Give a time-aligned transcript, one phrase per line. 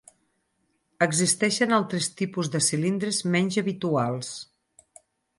[1.05, 4.33] Existeixen altres tipus de cilindres menys habituals.